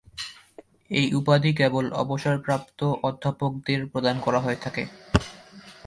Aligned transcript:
এই 0.91 1.07
উপাধি 1.13 1.51
কেবল 1.53 1.85
অবসরপ্রাপ্ত 2.03 2.79
অধ্যাপকদের 3.03 3.81
প্রদান 3.91 4.15
করা 4.25 4.39
হয়ে 4.39 4.59
থাকে। 4.63 4.83